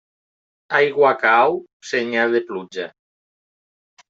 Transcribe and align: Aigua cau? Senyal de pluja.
Aigua 0.79 1.11
cau? 1.25 1.53
Senyal 1.93 2.35
de 2.39 2.43
pluja. 2.49 2.89